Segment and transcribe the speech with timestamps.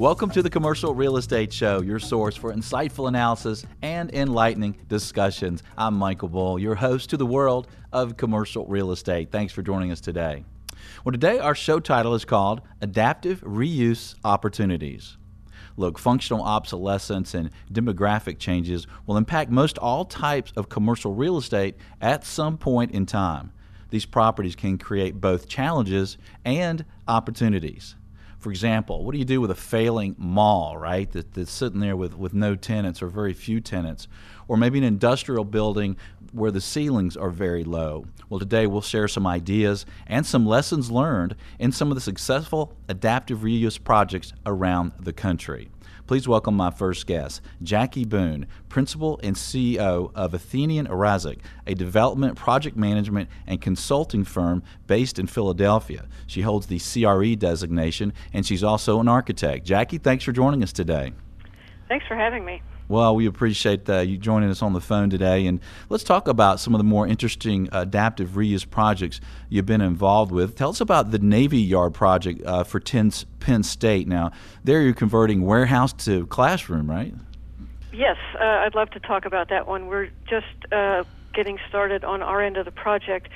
[0.00, 5.62] Welcome to the Commercial Real Estate Show, your source for insightful analysis and enlightening discussions.
[5.76, 9.30] I'm Michael Bull, your host to the world of commercial real estate.
[9.30, 10.46] Thanks for joining us today.
[11.04, 15.18] Well, today our show title is called Adaptive Reuse Opportunities.
[15.76, 21.76] Look, functional obsolescence and demographic changes will impact most all types of commercial real estate
[22.00, 23.52] at some point in time.
[23.90, 27.96] These properties can create both challenges and opportunities.
[28.40, 31.94] For example, what do you do with a failing mall, right, that, that's sitting there
[31.94, 34.08] with, with no tenants or very few tenants?
[34.48, 35.98] Or maybe an industrial building
[36.32, 38.06] where the ceilings are very low.
[38.28, 42.72] Well, today we'll share some ideas and some lessons learned in some of the successful
[42.88, 45.68] adaptive reuse projects around the country.
[46.10, 52.34] Please welcome my first guest, Jackie Boone, Principal and CEO of Athenian Razek, a development,
[52.34, 56.08] project management, and consulting firm based in Philadelphia.
[56.26, 59.64] She holds the CRE designation, and she's also an architect.
[59.64, 61.12] Jackie, thanks for joining us today.
[61.86, 62.60] Thanks for having me.
[62.90, 65.46] Well, we appreciate uh, you joining us on the phone today.
[65.46, 65.60] And
[65.90, 70.56] let's talk about some of the more interesting adaptive reuse projects you've been involved with.
[70.56, 74.08] Tell us about the Navy Yard project uh, for Penn State.
[74.08, 74.32] Now,
[74.64, 77.14] there you're converting warehouse to classroom, right?
[77.92, 79.86] Yes, uh, I'd love to talk about that one.
[79.86, 83.28] We're just uh, getting started on our end of the project.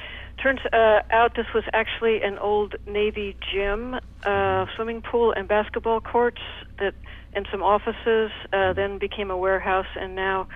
[0.42, 6.00] Turns uh, out this was actually an old Navy gym, uh, swimming pool, and basketball
[6.00, 6.40] courts
[6.80, 6.94] that
[7.34, 10.48] and some offices, uh, then became a warehouse, and now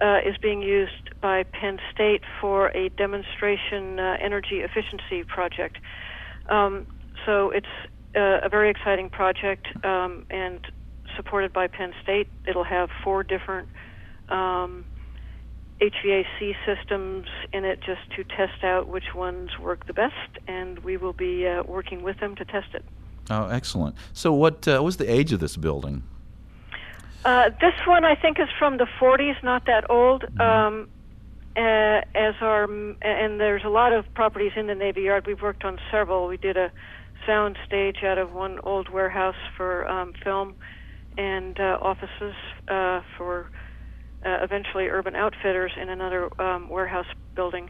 [0.00, 5.78] uh, is being used by Penn State for a demonstration uh, energy efficiency project.
[6.48, 6.86] Um,
[7.26, 7.66] so it's
[8.16, 10.60] uh, a very exciting project um, and
[11.16, 12.28] supported by Penn State.
[12.48, 13.68] It'll have four different
[14.28, 14.84] um,
[15.80, 20.96] HVAC systems in it just to test out which ones work the best, and we
[20.96, 22.84] will be uh, working with them to test it.
[23.30, 23.96] Oh, excellent.
[24.12, 26.02] So, what uh, was the age of this building?
[27.24, 30.22] Uh, this one I think is from the 40s, not that old.
[30.22, 30.40] Mm-hmm.
[30.40, 30.88] Um,
[31.54, 35.26] uh, as our and there's a lot of properties in the Navy Yard.
[35.26, 36.26] We've worked on several.
[36.26, 36.72] We did a
[37.26, 40.54] sound stage out of one old warehouse for um, film
[41.18, 42.34] and uh, offices
[42.68, 43.50] uh, for
[44.24, 47.68] uh, eventually Urban Outfitters in another um, warehouse building.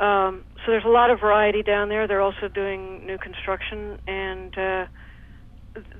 [0.00, 2.08] Um, so there's a lot of variety down there.
[2.08, 4.86] They're also doing new construction, and uh,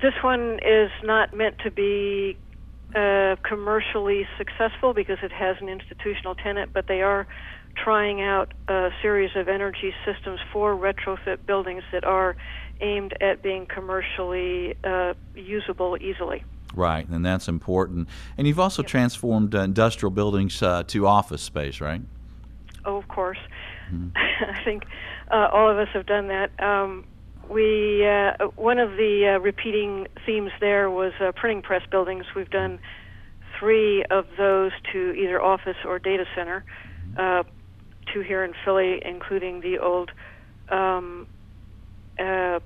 [0.02, 2.36] this one is not meant to be
[2.94, 7.26] uh, commercially successful because it has an institutional tenant, but they are
[7.76, 12.36] trying out a series of energy systems for retrofit buildings that are
[12.80, 16.44] aimed at being commercially uh, usable easily.
[16.74, 18.08] Right, and that's important.
[18.36, 18.88] And you've also yep.
[18.88, 22.02] transformed uh, industrial buildings uh, to office space, right?
[22.84, 23.38] Oh, of course.
[23.92, 24.08] Mm-hmm.
[24.16, 24.84] I think
[25.30, 26.50] uh, all of us have done that.
[26.60, 27.04] Um,
[27.48, 32.24] we uh, one of the uh, repeating themes there was uh, printing press buildings.
[32.34, 32.78] We've done
[33.58, 36.64] three of those to either office or data center,
[37.18, 37.44] uh,
[38.12, 40.10] two here in Philly, including the old
[40.70, 41.26] um,
[42.18, 42.60] uh,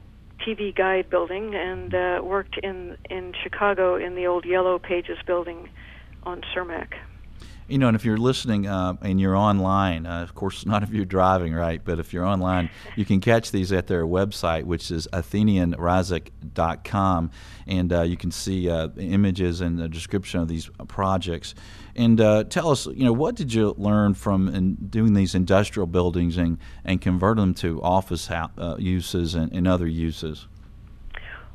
[0.47, 5.69] TV Guide building, and uh, worked in in Chicago in the old Yellow Pages building
[6.25, 6.95] on Cermak
[7.69, 10.91] you know, and if you're listening uh, and you're online, uh, of course, not if
[10.91, 11.81] you're driving, right?
[11.85, 17.31] But if you're online, you can catch these at their website, which is AthenianRazek.com,
[17.67, 21.55] and uh, you can see uh, images and the description of these projects.
[21.95, 26.37] And uh, tell us, you know, what did you learn from doing these industrial buildings
[26.37, 30.47] and, and convert them to office uh, uses and, and other uses?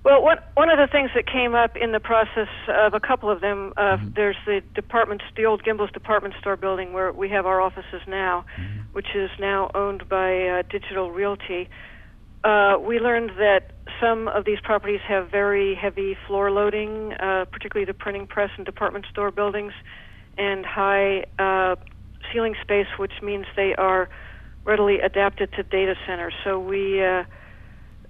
[0.03, 3.30] Well, what, one of the things that came up in the process of a couple
[3.30, 4.09] of them, uh, mm-hmm.
[4.16, 8.44] there's the department, the old Gimbel's department store building where we have our offices now,
[8.58, 8.81] mm-hmm.
[8.91, 11.69] which is now owned by uh, Digital Realty.
[12.44, 13.72] Uh, we learned that
[14.02, 18.66] some of these properties have very heavy floor loading, uh, particularly the printing press and
[18.66, 19.72] department store buildings,
[20.38, 21.78] and high uh,
[22.34, 24.09] ceiling space, which means they are
[24.66, 26.34] readily adapted to data centers.
[26.44, 27.23] So we uh,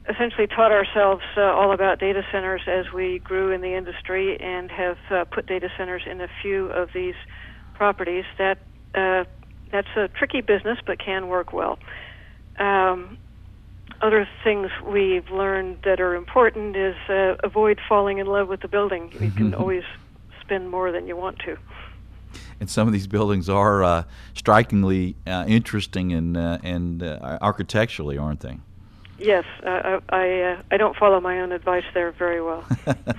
[0.09, 4.69] essentially taught ourselves uh, all about data centers as we grew in the industry and
[4.69, 7.15] have uh, put data centers in a few of these
[7.75, 8.25] properties.
[8.37, 8.57] That
[8.93, 9.23] uh,
[9.71, 11.79] that's a tricky business, but can work well.
[12.59, 13.17] Um,
[14.01, 18.67] other things we've learned that are important is uh, avoid falling in love with the
[18.67, 19.13] building.
[19.19, 19.83] You can always
[20.41, 21.57] spend more than you want to.
[22.59, 24.03] And some of these buildings are uh,
[24.33, 28.57] strikingly uh, interesting and and architecturally, aren't they?
[29.19, 32.65] Yes, uh, I uh, I don't follow my own advice there very well.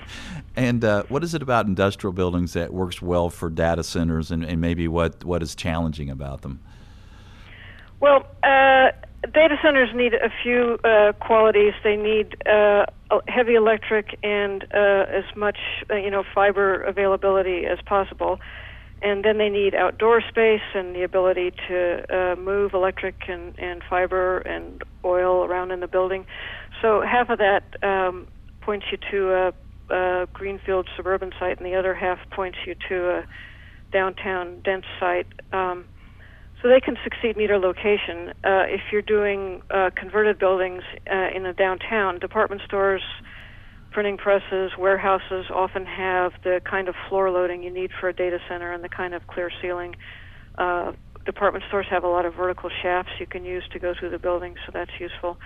[0.55, 4.43] and uh, what is it about industrial buildings that works well for data centers, and,
[4.43, 6.59] and maybe what what is challenging about them?
[8.01, 8.91] Well, uh,
[9.33, 11.73] data centers need a few uh, qualities.
[11.83, 12.85] They need uh,
[13.27, 15.57] heavy electric and uh, as much
[15.89, 18.39] you know fiber availability as possible.
[19.05, 21.77] And then they need outdoor space and the ability to
[22.09, 26.25] uh, move electric and, and fiber and oil around in the building.
[26.81, 28.27] So half of that um,
[28.61, 32.95] points you to a, a greenfield suburban site, and the other half points you to
[33.17, 33.25] a
[33.93, 35.27] downtown dense site.
[35.53, 35.85] Um,
[36.59, 38.17] so they can succeed meter location.
[38.43, 40.81] Uh, if you're doing uh, converted buildings
[41.11, 43.03] uh, in a downtown, department stores,
[43.95, 48.39] printing presses, warehouses often have the kind of floor loading you need for a data
[48.49, 49.95] center and the kind of clear ceiling.
[50.57, 50.91] Uh,
[51.25, 54.19] department stores have a lot of vertical shafts you can use to go through the
[54.19, 55.37] building, so that's useful.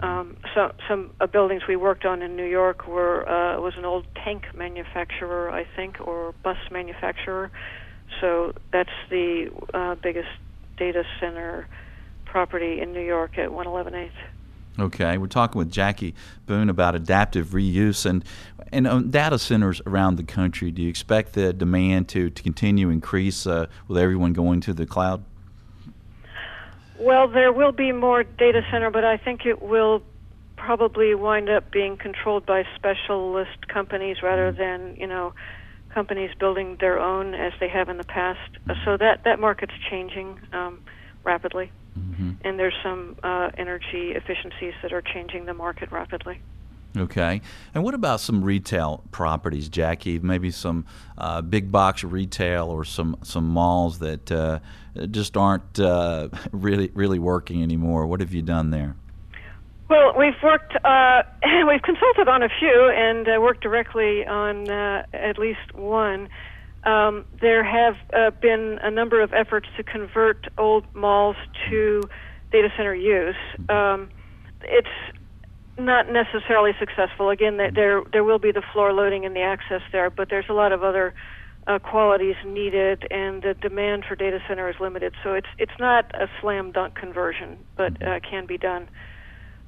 [0.00, 3.84] Um, so, some uh, buildings we worked on in New York were uh, was an
[3.84, 7.50] old tank manufacturer, I think, or bus manufacturer.
[8.22, 10.30] So that's the uh, biggest
[10.78, 11.68] data center
[12.24, 14.31] property in New York at 111 8th.
[14.78, 16.14] Okay, we're talking with Jackie
[16.46, 18.24] Boone about adaptive reuse and
[18.72, 20.70] and um, data centers around the country.
[20.70, 24.86] Do you expect the demand to, to continue increase uh, with everyone going to the
[24.86, 25.22] cloud?
[26.98, 30.02] Well, there will be more data center, but I think it will
[30.56, 34.58] probably wind up being controlled by specialist companies rather mm-hmm.
[34.58, 35.34] than you know
[35.92, 38.56] companies building their own as they have in the past.
[38.84, 40.82] So that that market's changing um,
[41.24, 42.32] rapidly, mm-hmm.
[42.42, 46.40] and there's some uh, energy efficiencies that are changing the market rapidly.
[46.94, 47.40] Okay,
[47.74, 50.18] and what about some retail properties, Jackie?
[50.18, 50.84] Maybe some
[51.16, 54.58] uh, big box retail or some some malls that uh,
[55.10, 58.06] just aren't uh, really really working anymore.
[58.06, 58.96] What have you done there?
[59.92, 61.22] Well, we've worked, uh,
[61.68, 66.30] we've consulted on a few and uh, worked directly on uh, at least one.
[66.84, 71.36] Um, there have uh, been a number of efforts to convert old malls
[71.70, 72.02] to
[72.50, 73.36] data center use.
[73.68, 74.10] Um,
[74.62, 74.88] it's
[75.78, 77.30] not necessarily successful.
[77.30, 80.52] Again, there there will be the floor loading and the access there, but there's a
[80.52, 81.14] lot of other
[81.66, 85.14] uh, qualities needed, and the demand for data center is limited.
[85.22, 88.88] So it's it's not a slam dunk conversion, but uh, can be done.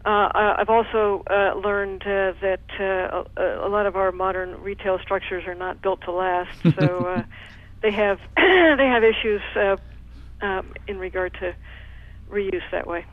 [0.04, 0.28] Uh,
[0.58, 5.44] I've also uh, learned uh, that uh, a, a, lot of our modern retail structures
[5.46, 7.22] are not built to last, so uh,
[7.80, 9.76] they have they have issues uh,
[10.42, 11.54] um, in regard to
[12.30, 13.06] reuse that way.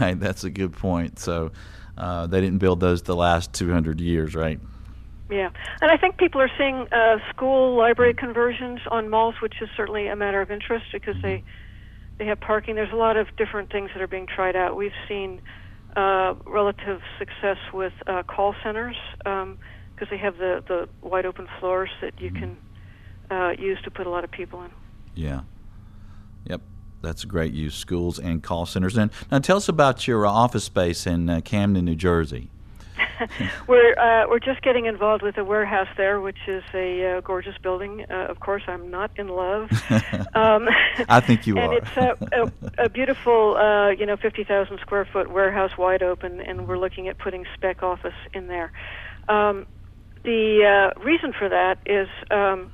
[0.00, 1.18] Right, that's a good point.
[1.18, 1.50] So
[1.96, 4.60] they didn't build those to last 200 years, right?
[5.30, 5.50] Yeah,
[5.80, 6.86] and I think people are seeing
[7.30, 11.42] school library conversions on malls, which is certainly a matter of interest because they
[12.18, 12.76] they have parking.
[12.76, 14.76] There's a lot of different things that are being tried out.
[14.76, 15.40] We've seen
[15.96, 19.58] uh, relative success with uh, call centers because um,
[20.10, 22.54] they have the, the wide open floors that you mm-hmm.
[23.30, 24.70] can uh, use to put a lot of people in.
[25.14, 25.40] Yeah.
[26.46, 26.62] Yep.
[27.02, 27.74] That's a great use.
[27.74, 28.96] Schools and call centers.
[28.96, 32.50] And now tell us about your office space in uh, Camden, New Jersey.
[33.66, 37.56] we're uh, we're just getting involved with a warehouse there, which is a uh, gorgeous
[37.58, 38.04] building.
[38.10, 39.70] Uh, of course, I'm not in love.
[40.34, 40.68] Um,
[41.08, 41.76] I think you and are.
[41.76, 42.42] And it's a,
[42.80, 47.08] a, a beautiful, uh, you know, 50,000 square foot warehouse, wide open, and we're looking
[47.08, 48.72] at putting spec office in there.
[49.28, 49.66] Um,
[50.22, 52.70] the uh, reason for that is um,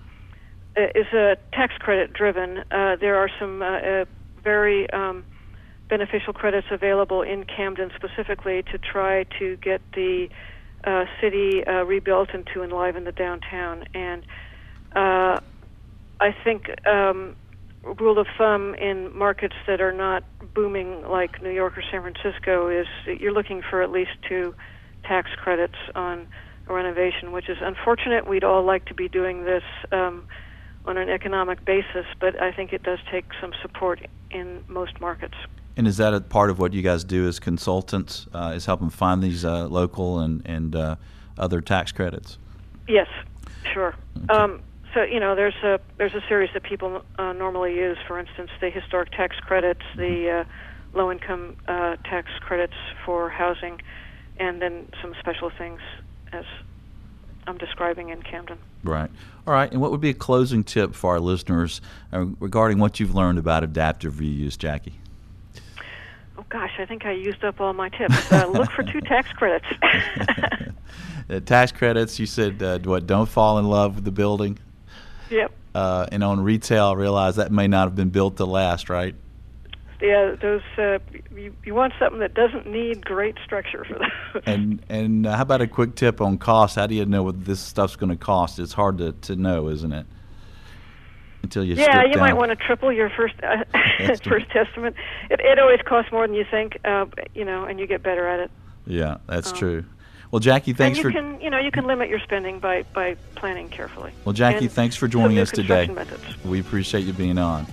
[0.77, 2.59] is a tax credit driven.
[2.71, 4.05] Uh, there are some uh, uh,
[4.43, 5.25] very um,
[5.89, 10.29] beneficial credits available in Camden specifically to try to get the
[10.85, 13.85] uh, city uh, rebuilt and to enliven the downtown.
[13.95, 14.23] And
[14.95, 15.41] uh,
[16.21, 17.37] I think um,
[17.83, 22.69] rule of thumb in markets that are not booming like New York or San Francisco
[22.69, 22.87] is
[23.21, 24.55] you're looking for at least two
[25.05, 26.27] tax credits on
[26.69, 28.27] a renovation, which is unfortunate.
[28.27, 30.25] We'd all like to be doing this um,
[30.85, 35.35] on an economic basis, but I think it does take some support in most markets.
[35.77, 38.27] And is that a part of what you guys do as consultants?
[38.33, 40.97] Uh, is helping find these uh, local and and uh,
[41.39, 42.39] other tax credits?
[42.89, 43.09] Yes,
[43.73, 43.95] sure.
[44.17, 44.27] Okay.
[44.29, 44.63] Um,
[44.95, 47.99] so you know, there's a there's a series that people uh, normally use.
[48.09, 53.83] For instance, the historic tax credits, the uh, low income uh, tax credits for housing,
[54.39, 55.81] and then some special things
[56.33, 56.47] as
[57.47, 58.59] I'm describing in Camden.
[58.83, 59.11] Right.
[59.47, 59.71] All right.
[59.71, 63.63] And what would be a closing tip for our listeners regarding what you've learned about
[63.63, 65.01] adaptive reuse, Jackie?
[66.39, 68.31] Oh gosh, I think I used up all my tips.
[68.31, 69.67] Uh, look for two tax credits.
[71.31, 72.19] uh, tax credits.
[72.19, 73.07] You said uh, what?
[73.07, 74.59] Don't fall in love with the building.
[75.31, 75.53] Yep.
[75.75, 79.15] Uh, and on retail, I realize that may not have been built to last, right?
[80.01, 80.99] Yeah, those uh,
[81.35, 84.43] you, you want something that doesn't need great structure for that.
[84.47, 86.77] and and uh, how about a quick tip on cost?
[86.77, 88.59] How do you know what this stuff's going to cost?
[88.59, 90.07] It's hard to, to know, isn't it?
[91.47, 92.21] Until you yeah you down.
[92.21, 93.65] might want to triple your first uh,
[94.25, 94.97] first testament
[95.31, 98.27] it, it always costs more than you think uh, you know and you get better
[98.27, 98.51] at it
[98.87, 99.85] yeah that's um, true
[100.33, 101.13] Well, Jackie, thanks you for.
[101.13, 104.11] Can, you know, you can limit your spending by, by planning carefully.
[104.25, 105.87] Well, Jackie, and thanks for joining us today.
[105.87, 106.45] Methods.
[106.45, 107.65] We appreciate you being on.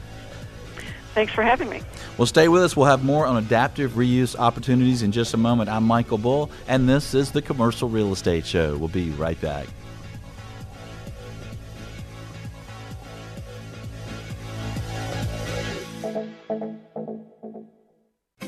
[1.13, 1.82] Thanks for having me.
[2.18, 2.75] Well, stay with us.
[2.75, 5.70] We'll have more on adaptive reuse opportunities in just a moment.
[5.70, 8.77] I'm Michael Bull, and this is the Commercial Real Estate Show.
[8.77, 9.68] We'll be right back.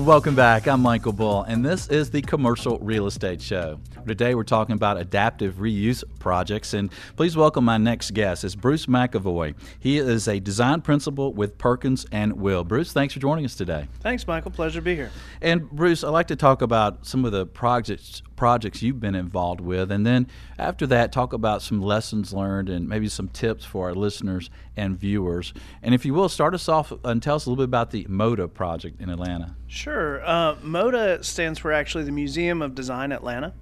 [0.00, 0.66] Welcome back.
[0.66, 3.78] I'm Michael Bull, and this is the Commercial Real Estate Show.
[4.06, 8.42] Today we're talking about adaptive reuse projects, and please welcome my next guest.
[8.42, 9.54] It's Bruce McAvoy.
[9.78, 12.64] He is a design principal with Perkins and Will.
[12.64, 13.88] Bruce, thanks for joining us today.
[14.00, 14.50] Thanks, Michael.
[14.50, 15.10] Pleasure to be here.
[15.42, 19.60] And Bruce, I'd like to talk about some of the projects projects you've been involved
[19.60, 20.26] with, and then
[20.58, 24.98] after that, talk about some lessons learned and maybe some tips for our listeners and
[24.98, 25.52] viewers.
[25.82, 28.06] And if you will, start us off and tell us a little bit about the
[28.08, 29.56] MODA project in Atlanta.
[29.66, 30.26] Sure.
[30.26, 33.52] Uh, MODA stands for actually the Museum of Design Atlanta.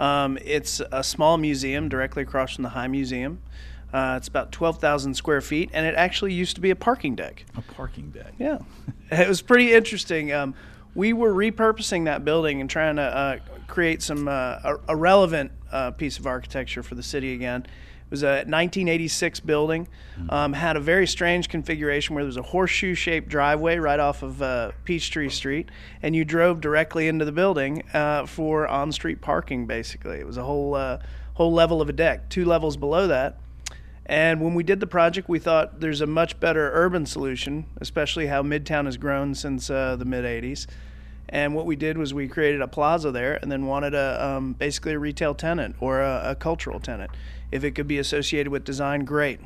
[0.00, 3.40] Um, it's a small museum directly across from the High Museum.
[3.92, 7.44] Uh, it's about 12,000 square feet, and it actually used to be a parking deck.
[7.56, 8.32] A parking deck.
[8.36, 8.58] Yeah.
[9.12, 10.32] it was pretty interesting.
[10.32, 10.56] Um,
[10.96, 15.52] we were repurposing that building and trying to uh, create some uh, a, a, relevant
[15.72, 17.62] uh, piece of architecture for the city again.
[17.62, 19.88] It was a 1986 building.
[20.18, 20.30] Mm-hmm.
[20.30, 24.42] Um, had a very strange configuration where there was a horseshoe-shaped driveway right off of
[24.42, 25.70] uh, Peachtree Street,
[26.02, 29.66] and you drove directly into the building uh, for on-street parking.
[29.66, 30.98] Basically, it was a whole uh,
[31.34, 32.28] whole level of a deck.
[32.28, 33.38] Two levels below that.
[34.06, 38.26] And when we did the project, we thought there's a much better urban solution, especially
[38.26, 40.66] how Midtown has grown since uh, the mid 80s.
[41.28, 44.52] And what we did was we created a plaza there and then wanted a um,
[44.52, 47.10] basically a retail tenant or a, a, cultural tenant.
[47.50, 49.40] If it could be associated with design, great.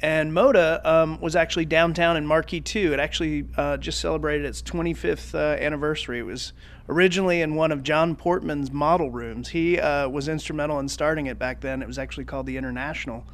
[0.00, 2.92] And Moda um, was actually downtown in Marquis 2.
[2.92, 6.18] It actually uh, just celebrated its 25th uh, anniversary.
[6.18, 6.52] It was
[6.88, 9.50] originally in one of John Portman's model rooms.
[9.50, 11.82] He uh, was instrumental in starting it back then.
[11.82, 13.24] It was actually called the International.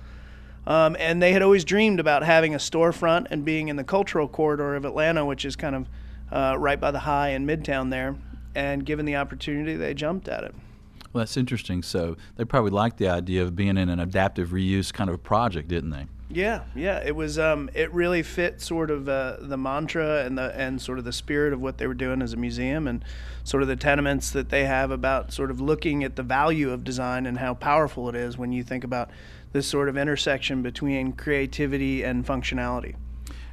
[0.67, 4.29] Um, and they had always dreamed about having a storefront and being in the cultural
[4.29, 5.89] corridor of Atlanta, which is kind of
[6.31, 8.17] uh, right by the high in Midtown there.
[8.55, 10.55] And given the opportunity, they jumped at it.
[11.13, 11.83] Well, that's interesting.
[11.83, 15.69] So they probably liked the idea of being in an adaptive reuse kind of project,
[15.69, 16.07] didn't they?
[16.31, 17.03] Yeah, yeah.
[17.05, 17.39] It was.
[17.39, 21.13] Um, it really fit sort of uh, the mantra and the and sort of the
[21.13, 23.03] spirit of what they were doing as a museum, and
[23.45, 26.85] sort of the tenements that they have about sort of looking at the value of
[26.85, 29.11] design and how powerful it is when you think about
[29.53, 32.95] this sort of intersection between creativity and functionality.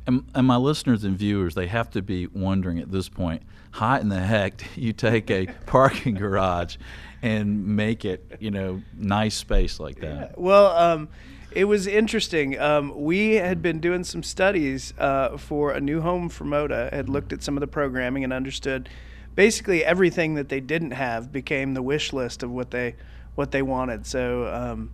[0.07, 3.97] And, and, my listeners and viewers, they have to be wondering at this point, how
[3.97, 6.77] in the heck do you take a parking garage
[7.21, 10.31] and make it, you know, nice space like that?
[10.31, 10.35] Yeah.
[10.35, 11.09] Well, um,
[11.51, 12.59] it was interesting.
[12.59, 17.09] Um, we had been doing some studies uh, for a new home for Moda, had
[17.09, 18.89] looked at some of the programming and understood
[19.35, 22.95] basically everything that they didn't have became the wish list of what they
[23.35, 24.05] what they wanted.
[24.05, 24.91] So um,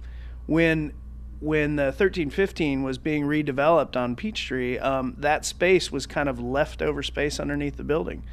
[0.48, 0.94] when
[1.42, 7.02] when the 1315 was being redeveloped on Peachtree, um, that space was kind of leftover
[7.02, 8.24] space underneath the building.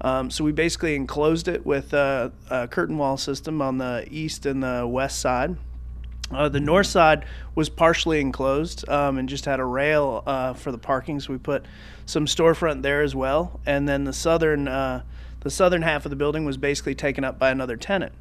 [0.00, 4.46] Um, so we basically enclosed it with a, a, curtain wall system on the east
[4.46, 5.56] and the west side.
[6.30, 10.72] Uh, the north side was partially enclosed um, and just had a rail uh, for
[10.72, 11.64] the parking, so we put
[12.06, 13.60] some storefront there as well.
[13.66, 15.02] And then the southern uh,
[15.40, 18.12] the southern half of the building was basically taken up by another tenant.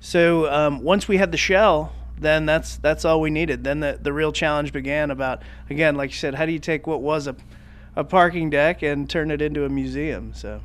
[0.00, 1.92] So um, once we had the shell
[2.22, 3.64] then that's that's all we needed.
[3.64, 6.86] Then the the real challenge began about again, like you said, how do you take
[6.86, 7.36] what was a
[7.94, 10.32] a parking deck and turn it into a museum?
[10.34, 10.60] So.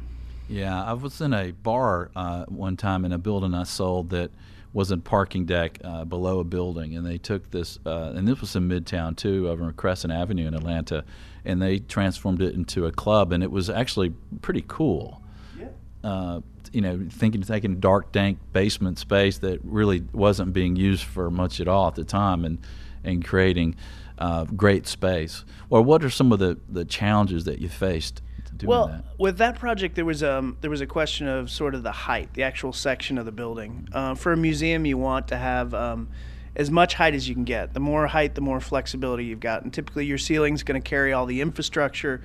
[0.50, 4.32] Yeah, I was in a bar uh, one time in a building I sold that
[4.74, 8.40] was a parking deck uh, below a building, and they took this, uh, and this
[8.40, 11.04] was in Midtown too, over on Crescent Avenue in Atlanta,
[11.44, 15.22] and they transformed it into a club, and it was actually pretty cool.
[15.60, 16.40] Yeah.
[16.74, 21.60] You know, thinking taking dark, dank basement space that really wasn't being used for much
[21.60, 22.60] at all at the time, and
[23.04, 23.76] and creating
[24.18, 25.46] uh, great space.
[25.70, 28.22] Or what are some of the the challenges that you faced?
[28.64, 29.04] well, that?
[29.04, 31.92] Well, with that project, there was um there was a question of sort of the
[31.92, 33.88] height, the actual section of the building.
[33.92, 36.10] Uh, for a museum, you want to have um,
[36.56, 37.74] as much height as you can get.
[37.74, 39.64] The more height, the more flexibility you've got.
[39.64, 42.22] And typically, your ceiling's going to carry all the infrastructure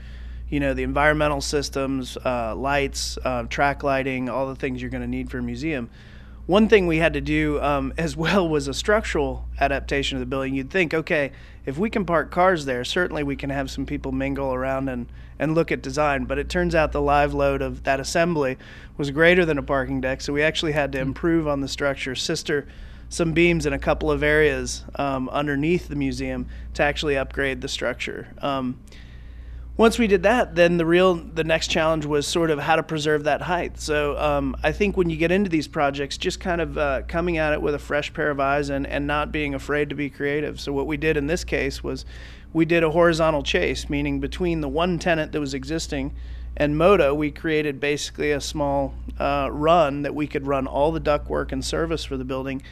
[0.52, 5.00] you know the environmental systems, uh, lights, uh, track lighting, all the things you're going
[5.00, 5.88] to need for a museum.
[6.44, 10.26] one thing we had to do um, as well was a structural adaptation of the
[10.26, 10.54] building.
[10.54, 11.32] You'd think, okay,
[11.64, 15.06] if we can park cars there, certainly we can have some people mingle around and,
[15.38, 16.26] and look at design.
[16.26, 18.59] But it turns out the live load of that assembly
[18.99, 22.14] was greater than a parking deck, so we actually had to improve on the structure,
[22.14, 22.68] sister
[23.09, 27.68] some beams in a couple of areas um, underneath the museum to actually upgrade the
[27.68, 28.26] structure.
[28.40, 28.78] Um,
[29.76, 32.83] once we did that, then the real the next challenge was sort of how to
[32.83, 33.81] preserve that height.
[33.81, 37.38] So um, I think when you get into these projects, just kind of uh, coming
[37.38, 40.11] at it with a fresh pair of eyes and and not being afraid to be
[40.11, 40.61] creative.
[40.61, 42.05] So what we did in this case was
[42.52, 46.14] we did a horizontal chase, meaning between the one tenant that was existing
[46.57, 51.00] and Moda, we created basically a small uh, run that we could run all the
[51.00, 52.62] ductwork and service for the building.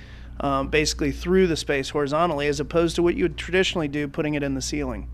[0.43, 4.33] Um, basically through the space horizontally, as opposed to what you would traditionally do, putting
[4.33, 5.07] it in the ceiling.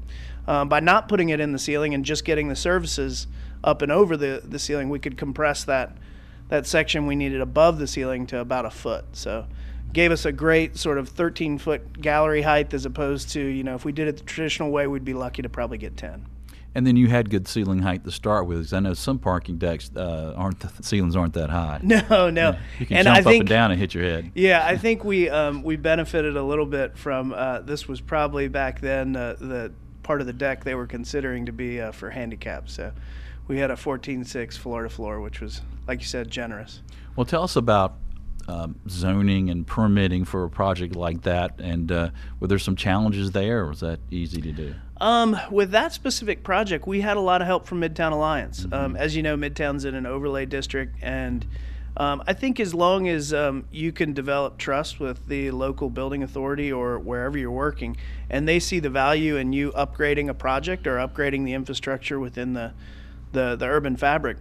[0.48, 3.26] Um, by not putting it in the ceiling and just getting the services
[3.64, 5.96] up and over the, the ceiling, we could compress that
[6.48, 9.04] that section we needed above the ceiling to about a foot.
[9.12, 9.46] So
[9.92, 13.74] gave us a great sort of 13 foot gallery height as opposed to, you know,
[13.74, 16.26] if we did it the traditional way, we'd be lucky to probably get 10.
[16.74, 18.58] And then you had good ceiling height to start with.
[18.58, 21.80] Because I know some parking decks uh, aren't the ceilings aren't that high.
[21.82, 22.58] No, no.
[22.78, 24.30] You can and jump I up think, and down and hit your head.
[24.34, 27.88] Yeah, I think we um, we benefited a little bit from uh, this.
[27.88, 29.72] Was probably back then uh, the
[30.06, 32.68] part of the deck they were considering to be uh, for handicap.
[32.68, 32.92] So
[33.48, 36.80] we had a 14.6 floor to floor, which was, like you said, generous.
[37.16, 37.96] Well, tell us about
[38.46, 43.32] um, zoning and permitting for a project like that, and uh, were there some challenges
[43.32, 44.74] there, or was that easy to do?
[45.00, 48.64] Um, with that specific project, we had a lot of help from Midtown Alliance.
[48.70, 51.44] Um, as you know, Midtown's in an overlay district, and
[51.96, 56.22] um, I think as long as um, you can develop trust with the local building
[56.22, 57.96] authority or wherever you're working,
[58.28, 62.52] and they see the value in you upgrading a project or upgrading the infrastructure within
[62.52, 62.72] the
[63.32, 64.38] the, the urban fabric,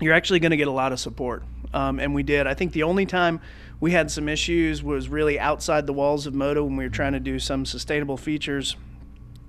[0.00, 1.42] you're actually going to get a lot of support.
[1.74, 2.46] Um, and we did.
[2.46, 3.40] I think the only time
[3.80, 7.12] we had some issues was really outside the walls of Moda when we were trying
[7.12, 8.76] to do some sustainable features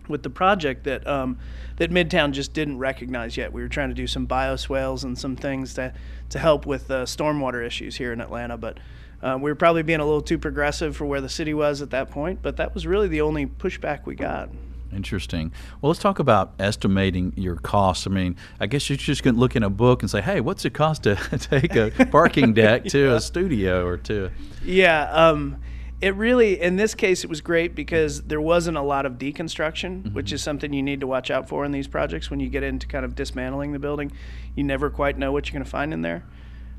[0.07, 1.37] with the project that um,
[1.77, 3.53] that Midtown just didn't recognize yet.
[3.53, 5.93] We were trying to do some bioswales and some things to
[6.29, 8.79] to help with uh, stormwater issues here in Atlanta, but.
[9.19, 11.89] Uh, we were probably being a little too progressive for where the city was at
[11.89, 14.47] that point, but that was really the only pushback we got.
[14.93, 15.51] Interesting.
[15.81, 18.07] Well, let's talk about estimating your costs.
[18.07, 20.41] I mean, I guess you're just going to look in a book and say, "Hey,
[20.41, 24.31] what's it cost to take a parking deck to a studio or to?"
[24.63, 25.57] Yeah, um,
[25.99, 30.13] it really, in this case, it was great because there wasn't a lot of deconstruction,
[30.13, 32.29] which is something you need to watch out for in these projects.
[32.29, 34.11] When you get into kind of dismantling the building,
[34.55, 36.23] you never quite know what you're going to find in there.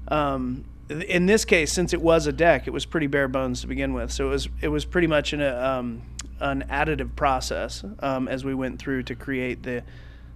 [0.06, 3.66] Um, in this case, since it was a deck, it was pretty bare bones to
[3.66, 4.12] begin with.
[4.12, 6.02] So it was it was pretty much an um,
[6.40, 9.82] an additive process um, as we went through to create the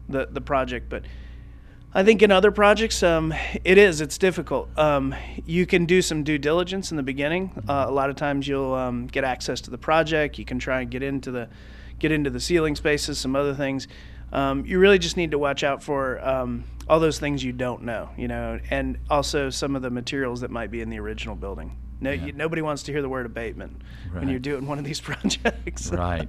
[0.08, 0.88] the, the project.
[0.90, 1.04] But
[1.94, 4.00] I think in other projects, um, it is.
[4.00, 4.70] It's difficult.
[4.78, 7.52] Um, you can do some due diligence in the beginning.
[7.68, 10.38] Uh, a lot of times, you'll um, get access to the project.
[10.38, 11.50] You can try and get into the
[11.98, 13.88] get into the ceiling spaces, some other things.
[14.32, 17.82] Um, you really just need to watch out for um, all those things you don't
[17.82, 21.36] know, you know, and also some of the materials that might be in the original
[21.36, 21.76] building.
[22.02, 23.80] No, you, nobody wants to hear the word abatement
[24.12, 25.90] when you're doing one of these projects.
[25.90, 26.28] right.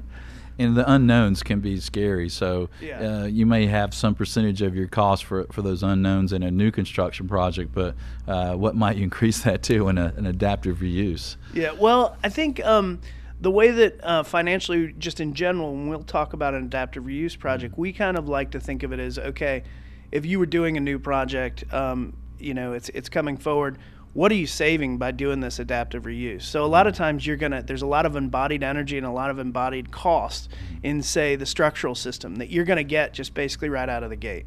[0.60, 2.30] And the unknowns can be scary.
[2.30, 3.22] So Yeah.
[3.22, 6.52] uh, you may have some percentage of your cost for, for those unknowns in a
[6.52, 7.96] new construction project, but
[8.28, 11.38] uh, what might you increase that to in a, an adaptive reuse?
[11.56, 13.02] Yeah, well, I think um,
[13.42, 17.38] the way that uh, financially, just in general, when we'll talk about an adaptive reuse
[17.38, 19.64] project, we kind of like to think of it as okay,
[20.12, 23.80] if you were doing a new project, um, you know, it's it's coming forward.
[24.14, 26.44] What are you saving by doing this adaptive reuse?
[26.44, 29.12] So a lot of times you're gonna there's a lot of embodied energy and a
[29.12, 30.50] lot of embodied cost
[30.84, 34.16] in say the structural system that you're gonna get just basically right out of the
[34.16, 34.46] gate,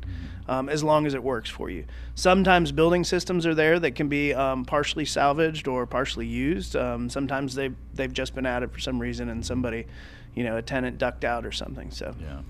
[0.49, 1.85] um, as long as it works for you.
[2.15, 6.77] Sometimes building systems are there that can be um, partially salvaged or partially used.
[6.77, 9.87] Um, sometimes they they've just been added for some reason and somebody,
[10.37, 11.91] you know, a tenant ducked out or something.
[11.91, 12.43] So Yeah.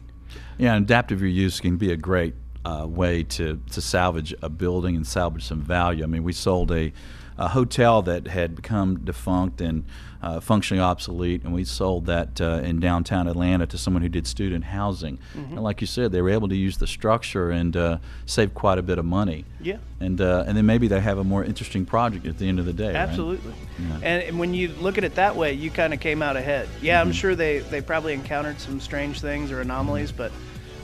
[0.59, 2.35] Yeah, adaptive reuse can be a great
[2.67, 6.03] uh, way to, to salvage a building and salvage some value.
[6.03, 6.93] I mean, we sold a,
[7.39, 9.85] a hotel that had become defunct and
[10.21, 14.27] uh, functionally obsolete, and we sold that uh, in downtown Atlanta to someone who did
[14.27, 15.19] student housing.
[15.35, 18.79] And like you said, they were able to use the structure and uh, save quite
[18.79, 19.45] a bit of money.
[19.61, 19.77] yeah.
[20.01, 22.67] And, uh, and then maybe they have a more interesting project at the end of
[22.67, 22.89] the day.
[22.89, 22.97] right?
[22.97, 23.55] Absolutely.
[23.79, 23.95] Yeah.
[24.03, 26.69] And, and when you look at it that way, you kind of came out ahead.
[26.83, 30.33] Yeah, I'm sure they, they probably encountered some strange things or anomalies, but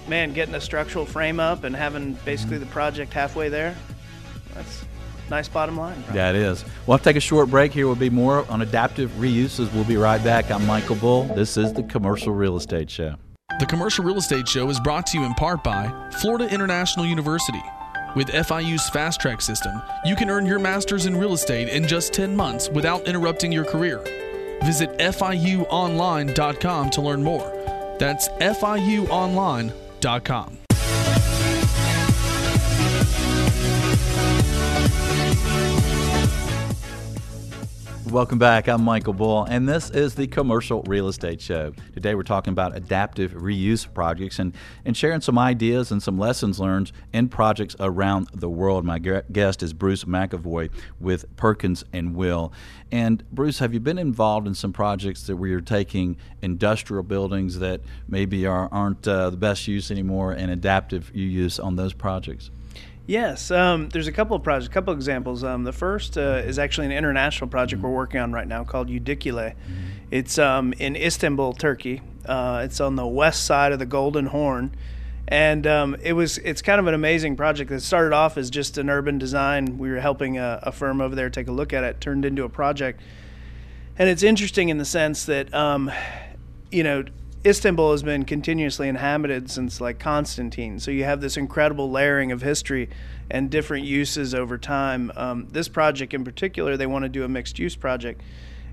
[0.09, 3.75] man, getting a structural frame up and having basically the project halfway there,
[4.55, 4.85] that's
[5.31, 6.03] nice bottom line.
[6.09, 6.17] right?
[6.17, 6.65] Yeah, it is.
[6.87, 7.73] We'll have to take a short break.
[7.73, 9.73] Here We'll be more on adaptive reuses.
[9.73, 10.51] We'll be right back.
[10.51, 11.25] I'm Michael Bull.
[11.35, 13.15] This is the Commercial Real Estate Show.
[13.59, 17.62] The Commercial Real Estate Show is brought to you in part by Florida International University.
[18.15, 19.73] With FIU's Fast Track system,
[20.05, 23.65] you can earn your master's in real estate in just 10 months without interrupting your
[23.65, 24.01] career.
[24.65, 27.97] Visit FIUOnline.com to learn more.
[27.99, 30.62] That's FIUOnline.com facebook.com.
[38.12, 38.68] Welcome back.
[38.68, 41.72] I'm Michael Bull, and this is the Commercial Real Estate Show.
[41.94, 46.61] Today we're talking about adaptive reuse projects and, and sharing some ideas and some lessons
[46.61, 48.85] learned in projects around the world.
[48.85, 50.68] My guest is Bruce McAvoy
[51.01, 52.53] with Perkins and Will.
[52.90, 57.61] And Bruce, have you been involved in some projects that where you're taking industrial buildings
[57.61, 62.51] that maybe are, aren't uh, the best use anymore and adaptive use on those projects?
[63.07, 65.43] Yes, um, there's a couple of projects, a couple of examples.
[65.43, 68.88] Um, the first uh, is actually an international project we're working on right now called
[68.88, 69.55] Yedikule.
[69.55, 69.83] Mm-hmm.
[70.12, 72.01] It's um, in Istanbul, Turkey.
[72.25, 74.77] Uh, it's on the west side of the Golden Horn,
[75.27, 78.79] and um, it was it's kind of an amazing project that started off as just
[78.79, 79.79] an urban design.
[79.79, 82.45] We were helping a, a firm over there take a look at it, turned into
[82.45, 83.01] a project,
[83.99, 85.91] and it's interesting in the sense that um,
[86.71, 87.05] you know
[87.44, 90.78] Istanbul has been continuously inhabited since like Constantine.
[90.78, 92.88] So you have this incredible layering of history
[93.31, 95.11] and different uses over time.
[95.16, 98.20] Um, this project in particular, they want to do a mixed use project,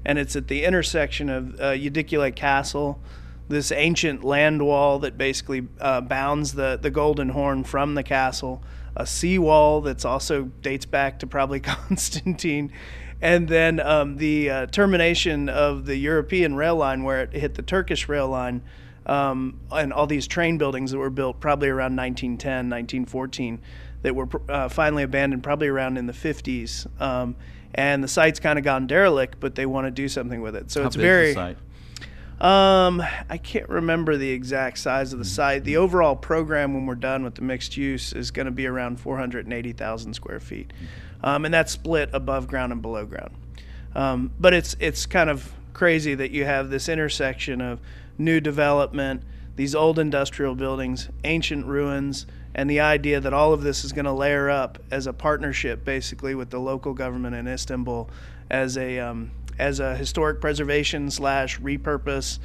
[0.06, 3.00] and it's at the intersection of uh, Castle,
[3.48, 8.62] this ancient land wall that basically uh, bounds the, the Golden Horn from the castle,
[8.96, 12.72] a seawall that's also dates back to probably Constantine
[13.22, 17.62] and then um, the uh, termination of the European rail line where it hit the
[17.62, 18.62] Turkish rail line,
[19.06, 23.60] um, and all these train buildings that were built probably around 1910, 1914,
[24.04, 26.88] that were uh, finally abandoned probably around in the 50s.
[27.02, 27.36] Um,
[27.76, 30.72] and the site's kind of gone derelict, but they want to do something with it.
[30.72, 31.58] So How it's very.
[32.42, 35.66] Um, I can't remember the exact size of the site.
[35.66, 39.00] The overall program, when we're done with the mixed use, is going to be around
[39.00, 40.72] 480,000 square feet,
[41.22, 43.34] um, and that's split above ground and below ground.
[43.94, 47.82] Um, but it's it's kind of crazy that you have this intersection of
[48.18, 49.24] new development,
[49.58, 52.26] these old industrial buildings, ancient ruins,
[52.56, 55.84] and the idea that all of this is going to layer up as a partnership,
[55.84, 58.10] basically, with the local government in Istanbul,
[58.50, 62.40] as a um, as a historic preservation slash repurpose,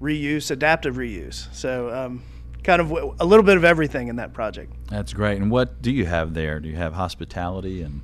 [0.00, 1.52] reuse, adaptive reuse.
[1.54, 1.90] So.
[1.90, 2.22] Um,
[2.64, 4.72] kind of a little bit of everything in that project.
[4.88, 5.38] That's great.
[5.40, 6.60] And what do you have there?
[6.60, 8.02] Do you have hospitality and?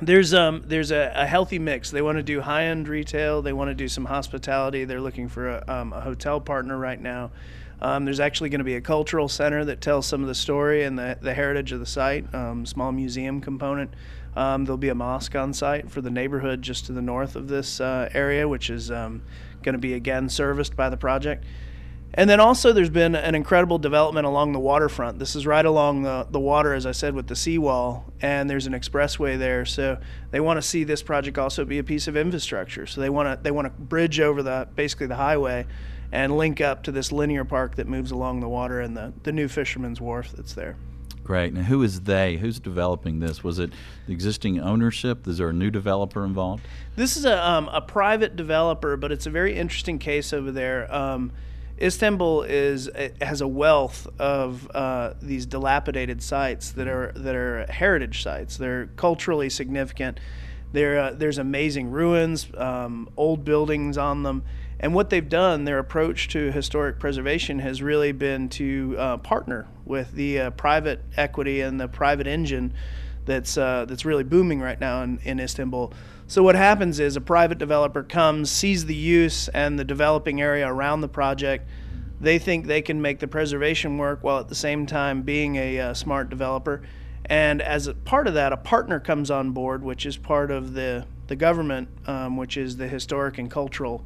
[0.00, 1.92] There's um there's a, a healthy mix.
[1.92, 3.40] They want to do high end retail.
[3.42, 4.84] They want to do some hospitality.
[4.84, 7.30] They're looking for a, um, a hotel partner right now.
[7.80, 10.82] Um, there's actually going to be a cultural center that tells some of the story
[10.82, 12.32] and the, the heritage of the site.
[12.34, 13.94] Um, small museum component.
[14.34, 17.48] Um, there'll be a mosque on site for the neighborhood just to the north of
[17.48, 19.22] this uh, area, which is um,
[19.62, 21.44] going to be again serviced by the project.
[22.14, 25.18] And then also, there's been an incredible development along the waterfront.
[25.18, 28.66] This is right along the, the water, as I said, with the seawall, and there's
[28.66, 29.64] an expressway there.
[29.64, 29.98] So
[30.30, 32.86] they want to see this project also be a piece of infrastructure.
[32.86, 35.66] So they want to they want to bridge over the basically the highway
[36.12, 39.32] and link up to this linear park that moves along the water and the, the
[39.32, 40.76] new fisherman's wharf that's there.
[41.24, 41.52] Great.
[41.52, 42.36] Now, who is they?
[42.36, 43.44] Who's developing this?
[43.44, 43.72] Was it
[44.06, 45.28] the existing ownership?
[45.28, 46.64] Is there a new developer involved?
[46.96, 50.92] This is a, um, a private developer, but it's a very interesting case over there.
[50.92, 51.32] Um,
[51.80, 52.88] Istanbul is
[53.20, 58.56] has a wealth of uh, these dilapidated sites that are that are heritage sites.
[58.56, 60.20] They're culturally significant.
[60.72, 64.42] There, uh, there's amazing ruins, um, old buildings on them,
[64.82, 69.68] and what they've done, their approach to historic preservation has really been to uh, partner
[69.84, 72.74] with the uh, private equity and the private engine
[73.24, 75.92] that's uh, that's really booming right now in, in Istanbul.
[76.26, 80.66] So what happens is a private developer comes, sees the use and the developing area
[80.66, 81.68] around the project.
[82.20, 85.78] They think they can make the preservation work while at the same time being a
[85.78, 86.82] uh, smart developer.
[87.26, 91.06] And as part of that, a partner comes on board, which is part of the
[91.28, 94.04] the government, um, which is the historic and cultural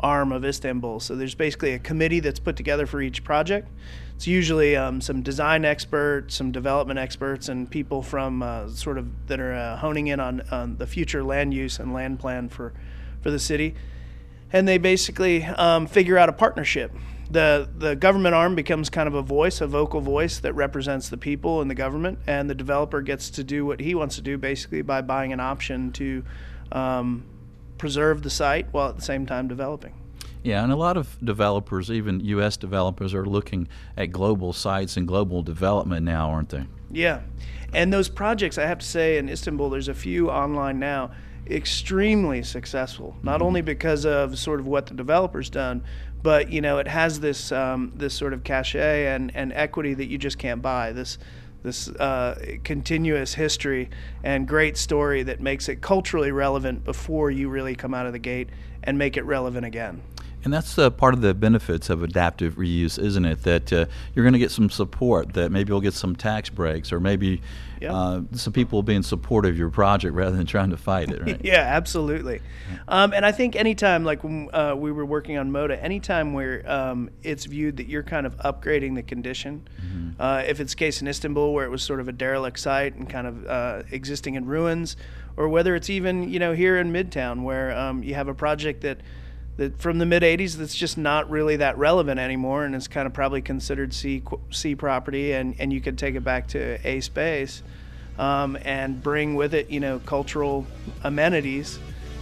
[0.00, 1.00] arm of Istanbul.
[1.00, 3.68] So there's basically a committee that's put together for each project.
[4.16, 9.26] It's usually um, some design experts, some development experts, and people from uh, sort of
[9.26, 12.72] that are uh, honing in on, on, the future land use and land plan for,
[13.22, 13.74] for the city.
[14.52, 16.92] And they basically um, figure out a partnership.
[17.30, 21.16] The, the government arm becomes kind of a voice, a vocal voice that represents the
[21.16, 24.38] people and the government, and the developer gets to do what he wants to do
[24.38, 26.22] basically by buying an option to
[26.70, 27.24] um,
[27.78, 29.94] preserve the site while at the same time developing.
[30.42, 32.58] Yeah, and a lot of developers, even U.S.
[32.58, 36.64] developers, are looking at global sites and global development now, aren't they?
[36.92, 37.22] Yeah,
[37.72, 41.12] and those projects, I have to say, in Istanbul, there's a few online now,
[41.48, 43.16] extremely successful.
[43.22, 43.46] Not mm-hmm.
[43.46, 45.82] only because of sort of what the developer's done,
[46.22, 50.06] but you know, it has this um, this sort of cachet and, and equity that
[50.06, 50.92] you just can't buy.
[50.92, 51.18] This
[51.64, 53.88] this uh, continuous history
[54.22, 58.18] and great story that makes it culturally relevant before you really come out of the
[58.18, 58.50] gate
[58.82, 60.02] and make it relevant again.
[60.44, 63.44] And that's uh, part of the benefits of adaptive reuse, isn't it?
[63.44, 66.92] That uh, you're going to get some support, that maybe you'll get some tax breaks,
[66.92, 67.40] or maybe
[67.84, 67.92] yep.
[67.94, 71.10] uh, some people will be in support of your project rather than trying to fight
[71.10, 71.40] it, right?
[71.44, 72.40] yeah, absolutely.
[72.88, 76.68] Um, and I think anytime, like when uh, we were working on MODA, anytime where
[76.70, 80.04] um, it's viewed that you're kind of upgrading the condition, mm-hmm.
[80.16, 83.10] Uh, if it's case in Istanbul where it was sort of a derelict site and
[83.10, 84.96] kind of uh, existing in ruins,
[85.36, 88.82] or whether it's even, you know, here in Midtown where um, you have a project
[88.82, 89.00] that–
[89.56, 93.06] that from the mid 80s that's just not really that relevant anymore and it's kind
[93.06, 97.00] of probably considered C, C property and, and you could take it back to A
[97.00, 97.62] space
[98.18, 100.66] um, and bring with it, you know, cultural
[101.02, 101.78] amenities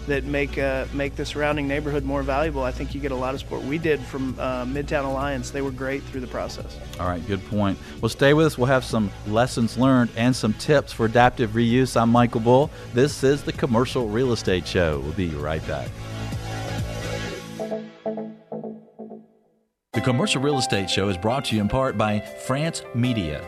[0.06, 2.64] that make uh, make the surrounding neighborhood more valuable.
[2.64, 3.62] I think you get a lot of support.
[3.62, 6.76] We did from uh, Midtown Alliance; they were great through the process.
[6.98, 7.78] All right, good point.
[8.00, 8.58] Well, stay with us.
[8.58, 12.00] We'll have some lessons learned and some tips for adaptive reuse.
[12.00, 12.70] I'm Michael Bull.
[12.94, 14.98] This is the Commercial Real Estate Show.
[15.00, 15.88] We'll be right back.
[19.92, 23.44] The Commercial Real Estate Show is brought to you in part by France Media.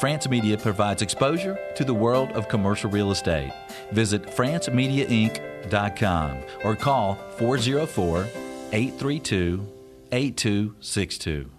[0.00, 3.52] France Media provides exposure to the world of commercial real estate.
[3.90, 8.26] Visit francemediainc.com or call 404
[8.72, 9.68] 832
[10.12, 11.50] 8262.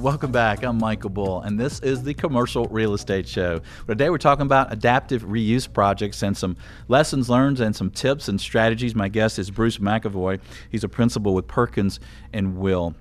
[0.00, 0.64] Welcome back.
[0.64, 3.60] I'm Michael Bull, and this is the Commercial Real Estate Show.
[3.86, 6.56] Today we're talking about adaptive reuse projects and some
[6.88, 8.94] lessons learned and some tips and strategies.
[8.94, 10.40] My guest is Bruce McAvoy.
[10.70, 12.00] He's a principal with Perkins
[12.32, 12.94] and Will.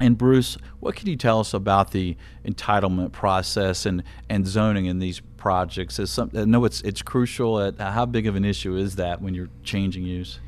[0.00, 2.16] And Bruce, what can you tell us about the
[2.46, 5.98] entitlement process and, and zoning in these projects?
[5.98, 7.60] Is some, I know it's it's crucial.
[7.60, 10.40] At how big of an issue is that when you're changing use?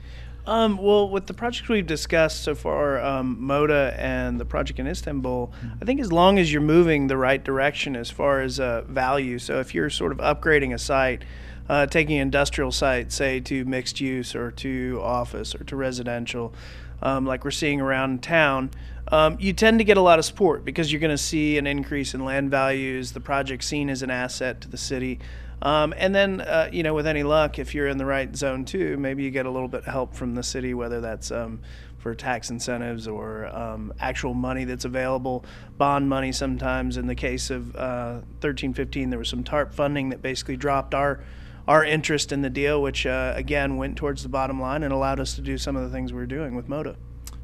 [0.47, 4.87] Um, well, with the projects we've discussed so far, um, MODA and the project in
[4.87, 5.69] Istanbul, mm-hmm.
[5.81, 9.39] I think as long as you're moving the right direction as far as uh, value,
[9.39, 11.25] so if you're sort of upgrading a site,
[11.69, 16.53] uh, taking an industrial site, say to mixed use or to office or to residential,
[17.01, 18.71] um, like we're seeing around town,
[19.09, 21.67] um, you tend to get a lot of support because you're going to see an
[21.67, 25.21] increase in land values, the project seen as an asset to the city.
[25.63, 28.65] Um, and then, uh, you know, with any luck, if you're in the right zone
[28.65, 31.61] too, maybe you get a little bit of help from the city, whether that's um,
[31.99, 35.45] for tax incentives or um, actual money that's available,
[35.79, 36.99] bond money sometimes.
[36.99, 41.25] In the case of uh, 1315, there was some TARP funding that basically dropped our
[41.67, 45.19] our interest in the deal, which uh, again went towards the bottom line and allowed
[45.19, 46.95] us to do some of the things we are doing with MODA.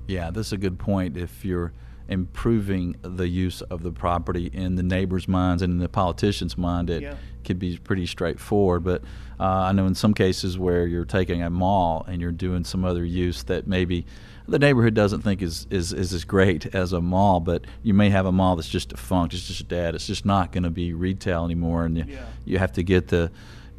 [0.06, 1.16] Yeah, this is a good point.
[1.16, 1.72] If you're
[2.06, 6.90] improving the use of the property in the neighbors' minds and in the politicians' mind,
[6.90, 7.14] it yeah.
[7.44, 8.84] Could be pretty straightforward.
[8.84, 9.02] But
[9.38, 12.84] uh, I know in some cases where you're taking a mall and you're doing some
[12.84, 14.06] other use that maybe
[14.48, 18.10] the neighborhood doesn't think is, is, is as great as a mall, but you may
[18.10, 20.92] have a mall that's just defunct, it's just dead, it's just not going to be
[20.92, 22.24] retail anymore, and you, yeah.
[22.44, 23.30] you have to get the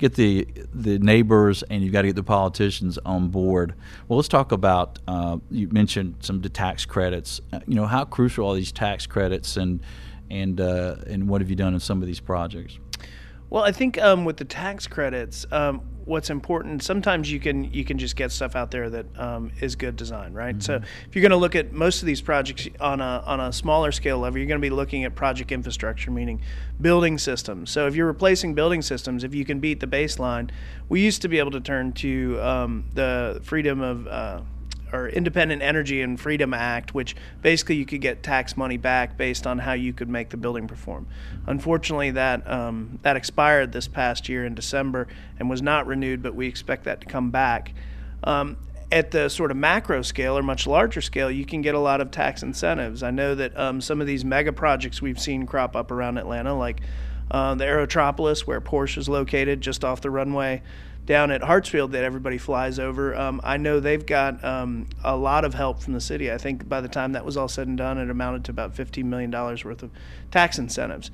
[0.02, 3.76] get the the neighbors and you've got to get the politicians on board.
[4.08, 4.98] Well, let's talk about.
[5.08, 7.40] Uh, you mentioned some of the tax credits.
[7.54, 9.80] Uh, you know how crucial are these tax credits and
[10.30, 12.80] and uh, and what have you done in some of these projects?
[13.52, 17.86] Well, I think um, with the tax credits, um, what's important sometimes you can you
[17.86, 20.62] can just get stuff out there that um, is good design right mm-hmm.
[20.62, 20.76] so
[21.08, 23.92] if you're going to look at most of these projects on a on a smaller
[23.92, 26.42] scale level you're going to be looking at project infrastructure meaning
[26.82, 30.50] building systems so if you're replacing building systems if you can beat the baseline
[30.90, 34.42] we used to be able to turn to um, the freedom of uh,
[34.94, 39.48] or Independent Energy and Freedom Act, which basically you could get tax money back based
[39.48, 41.08] on how you could make the building perform.
[41.48, 45.08] Unfortunately, that um, that expired this past year in December
[45.40, 47.74] and was not renewed, but we expect that to come back.
[48.24, 48.58] Um,
[48.92, 52.02] at the sort of macro scale or much larger scale, you can get a lot
[52.02, 53.04] of tax incentives.
[53.04, 56.54] I know that um, some of these mega projects we've seen crop up around Atlanta,
[56.54, 56.82] like
[57.32, 60.62] uh, the Aerotropolis, where Porsche is located just off the runway
[61.06, 63.16] down at Hartsfield that everybody flies over.
[63.16, 66.32] Um, I know they've got um, a lot of help from the city.
[66.32, 68.76] I think by the time that was all said and done, it amounted to about
[68.76, 69.90] $15 million worth of
[70.30, 71.12] tax incentives.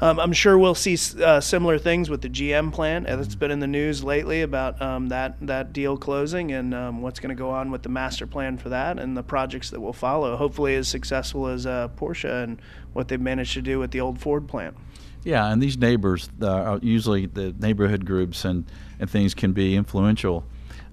[0.00, 3.06] Um, I'm sure we'll see uh, similar things with the GM plant.
[3.06, 7.00] As it's been in the news lately about um, that that deal closing and um,
[7.00, 9.80] what's going to go on with the master plan for that and the projects that
[9.80, 10.36] will follow.
[10.36, 12.60] Hopefully, as successful as uh, Porsche and
[12.92, 14.76] what they've managed to do with the old Ford plant.
[15.24, 18.64] Yeah, and these neighbors uh, usually the neighborhood groups and,
[19.00, 20.44] and things can be influential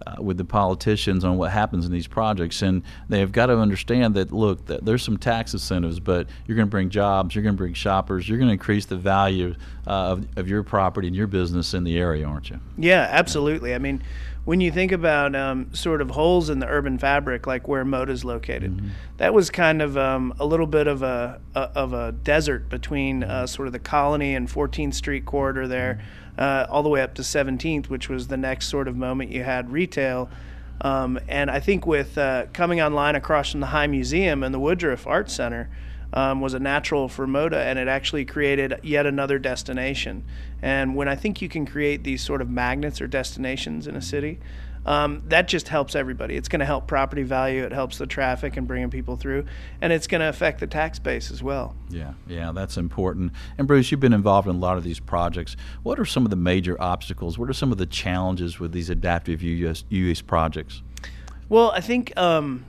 [0.08, 2.62] uh, with the politicians on what happens in these projects.
[2.62, 6.56] And they have got to understand that, look, that there's some tax incentives, but you're
[6.56, 9.56] going to bring jobs, you're going to bring shoppers, you're going to increase the value
[9.86, 12.60] uh, of, of your property and your business in the area, aren't you?
[12.78, 13.76] Yeah, absolutely.
[13.76, 14.02] I mean,
[14.44, 18.10] when you think about um, sort of holes in the urban fabric, like where Moda
[18.10, 18.90] is located, mm-hmm.
[19.18, 23.24] that was kind of um, a little bit of a, a of a desert between
[23.24, 26.02] uh, sort of the Colony and 14th Street corridor there,
[26.38, 29.44] uh, all the way up to 17th, which was the next sort of moment you
[29.44, 30.30] had retail.
[30.82, 34.60] Um, and I think with uh, coming online across from the High Museum and the
[34.60, 35.70] Woodruff Art Center,
[36.14, 40.24] um, was a natural for Moda, and it actually created yet another destination.
[40.62, 44.02] And when I think you can create these sort of magnets or destinations in a
[44.02, 44.40] city,
[44.86, 46.36] um, that just helps everybody.
[46.36, 47.64] It's going to help property value.
[47.64, 49.46] It helps the traffic and bringing people through,
[49.80, 51.76] and it's going to affect the tax base as well.
[51.90, 53.34] Yeah, yeah, that's important.
[53.58, 55.56] And Bruce, you've been involved in a lot of these projects.
[55.84, 57.38] What are some of the major obstacles?
[57.38, 60.82] What are some of the challenges with these adaptive use, use projects?
[61.48, 62.66] Well, I think um,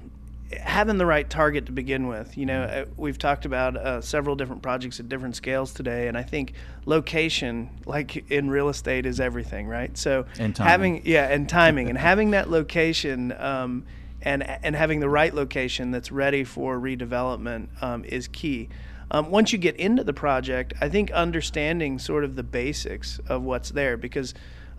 [0.60, 2.36] having the right target to begin with.
[2.36, 6.16] You know, uh, we've talked about uh, several different projects at different scales today, and
[6.16, 9.96] I think location, like in real estate, is everything, right?
[9.96, 10.26] So
[10.64, 13.32] having yeah, and timing, and having that location.
[13.32, 13.84] Um,
[14.24, 18.68] and, and having the right location that's ready for redevelopment um, is key.
[19.10, 23.42] Um, once you get into the project, I think understanding sort of the basics of
[23.42, 24.32] what's there because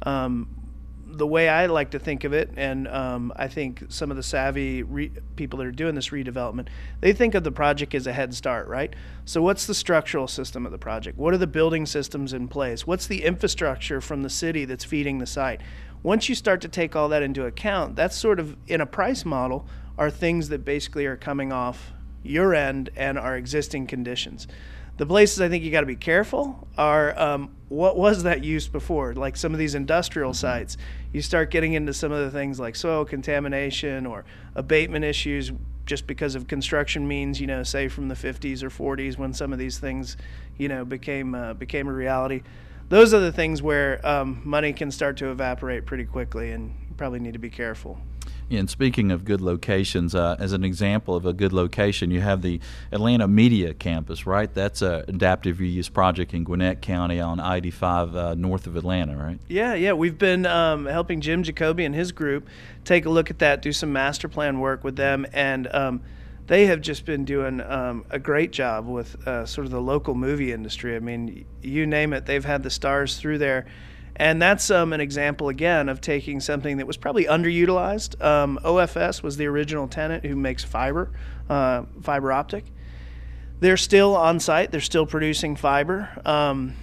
[0.03, 0.47] um,
[1.13, 4.23] the way I like to think of it, and um, I think some of the
[4.23, 6.69] savvy re- people that are doing this redevelopment,
[7.01, 8.95] they think of the project as a head start, right?
[9.23, 11.17] So, what's the structural system of the project?
[11.17, 12.87] What are the building systems in place?
[12.87, 15.61] What's the infrastructure from the city that's feeding the site?
[16.01, 19.23] Once you start to take all that into account, that's sort of in a price
[19.23, 24.47] model are things that basically are coming off your end and are existing conditions.
[24.97, 28.67] The places I think you got to be careful are um, what was that use
[28.67, 29.15] before?
[29.15, 30.37] Like some of these industrial mm-hmm.
[30.37, 30.77] sites,
[31.11, 34.25] you start getting into some of the things like soil contamination or
[34.55, 35.51] abatement issues
[35.85, 39.51] just because of construction means, you know, say from the 50s or 40s when some
[39.51, 40.15] of these things,
[40.57, 42.43] you know, became uh, became a reality.
[42.89, 46.95] Those are the things where um, money can start to evaporate pretty quickly, and you
[46.95, 47.99] probably need to be careful.
[48.51, 52.41] And speaking of good locations, uh, as an example of a good location, you have
[52.41, 52.59] the
[52.91, 54.53] Atlanta Media Campus, right?
[54.53, 59.15] That's an adaptive reuse project in Gwinnett County on I 85 uh, north of Atlanta,
[59.15, 59.39] right?
[59.47, 59.93] Yeah, yeah.
[59.93, 62.47] We've been um, helping Jim Jacoby and his group
[62.83, 66.01] take a look at that, do some master plan work with them, and um,
[66.47, 70.13] they have just been doing um, a great job with uh, sort of the local
[70.13, 70.95] movie industry.
[70.95, 73.65] I mean, you name it, they've had the stars through there
[74.15, 78.21] and that's um, an example, again, of taking something that was probably underutilized.
[78.23, 81.11] Um, OFS was the original tenant who makes fiber,
[81.49, 82.65] uh, fiber optic.
[83.59, 86.75] They're still on site, they're still producing fiber, um,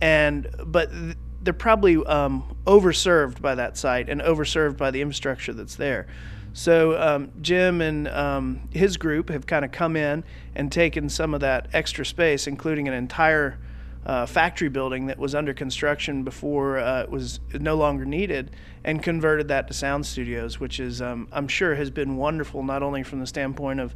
[0.00, 5.52] and but th- they're probably um, overserved by that site and overserved by the infrastructure
[5.52, 6.06] that's there.
[6.52, 11.34] So um, Jim and um, his group have kind of come in and taken some
[11.34, 13.58] of that extra space, including an entire
[14.06, 18.52] uh, factory building that was under construction before uh, it was no longer needed
[18.84, 22.84] and converted that to sound studios, which is, um, I'm sure, has been wonderful not
[22.84, 23.94] only from the standpoint of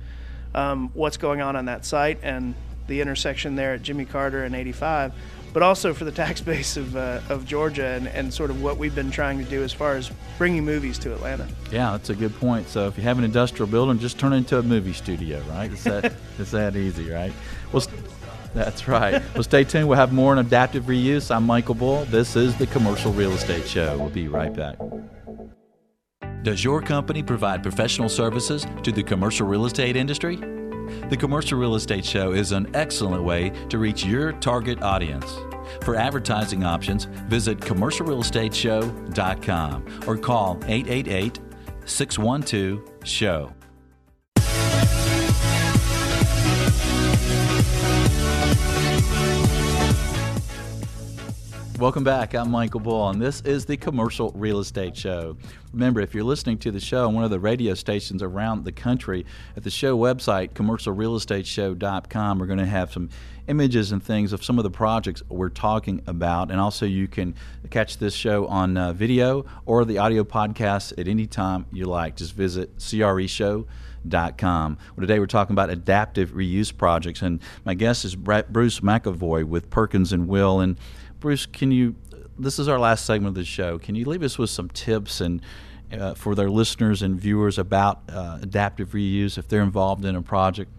[0.53, 2.57] um, what's going on on that site and
[2.89, 5.13] the intersection there at Jimmy Carter and 85,
[5.53, 8.79] but also for the tax base of, uh, of Georgia and, and sort of what
[8.79, 11.47] we've been trying to do as far as bringing movies to Atlanta.
[11.71, 12.69] Yeah, that's a good point.
[12.69, 15.71] So if you have an industrial building, just turn it into a movie studio, right?
[15.71, 17.33] It's that, it's that easy, right?
[17.71, 17.87] Well,
[18.55, 19.23] that's right.
[19.35, 19.89] well, stay tuned.
[19.89, 21.35] We'll have more on adaptive reuse.
[21.35, 22.05] I'm Michael Bull.
[22.07, 23.97] This is the Commercial Real Estate Show.
[23.99, 24.77] We'll be right back.
[26.43, 30.37] Does your company provide professional services to the commercial real estate industry?
[30.37, 35.31] The Commercial Real Estate Show is an excellent way to reach your target audience.
[35.83, 41.39] For advertising options, visit commercialrealestateshow.com or call 888
[41.85, 43.53] 612 SHOW.
[51.81, 52.35] Welcome back.
[52.35, 55.39] I'm Michael Bull, and this is the Commercial Real Estate Show.
[55.73, 58.73] Remember, if you're listening to the show on one of the radio stations around the
[58.73, 59.25] country,
[59.57, 63.09] at the show website, commercialrealestateshow.com, we're going to have some
[63.49, 66.51] images and things of some of the projects we're talking about.
[66.51, 67.35] And also, you can
[67.71, 72.15] catch this show on uh, video or the audio podcast at any time you like.
[72.15, 73.67] Just visit CREshow.com.
[74.97, 79.71] Well, today we're talking about adaptive reuse projects, and my guest is Bruce McEvoy with
[79.71, 80.61] Perkins and Will.
[80.61, 80.77] And
[81.21, 81.95] Bruce, can you?
[82.39, 83.79] This is our last segment of the show.
[83.79, 85.43] Can you leave us with some tips and
[85.93, 90.23] uh, for their listeners and viewers about uh, adaptive reuse if they're involved in a
[90.23, 90.71] project?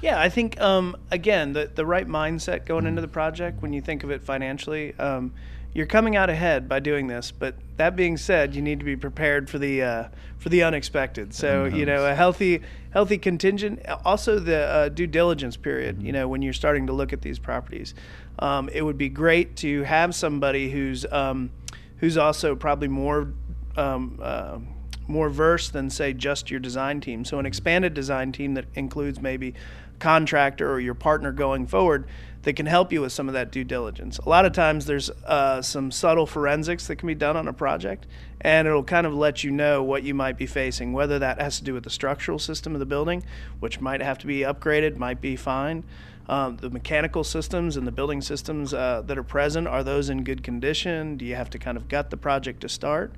[0.00, 3.80] Yeah, I think um, again the the right mindset going into the project when you
[3.80, 4.94] think of it financially.
[4.98, 5.32] Um,
[5.74, 8.96] you're coming out ahead by doing this, but that being said, you need to be
[8.96, 11.34] prepared for the uh, for the unexpected.
[11.34, 13.84] So you know, a healthy healthy contingent.
[14.04, 15.96] Also, the uh, due diligence period.
[15.96, 16.06] Mm-hmm.
[16.06, 17.94] You know, when you're starting to look at these properties,
[18.38, 21.50] um, it would be great to have somebody who's um,
[21.98, 23.32] who's also probably more
[23.76, 24.58] um, uh,
[25.06, 27.24] more versed than say just your design team.
[27.24, 29.54] So an expanded design team that includes maybe
[29.98, 32.06] contractor or your partner going forward
[32.42, 34.18] that can help you with some of that due diligence.
[34.18, 37.52] A lot of times there's uh, some subtle forensics that can be done on a
[37.52, 38.06] project,
[38.40, 41.58] and it'll kind of let you know what you might be facing, whether that has
[41.58, 43.24] to do with the structural system of the building,
[43.60, 45.84] which might have to be upgraded, might be fine.
[46.28, 50.24] Um, the mechanical systems and the building systems uh, that are present are those in
[50.24, 51.16] good condition?
[51.16, 53.14] Do you have to kind of gut the project to start?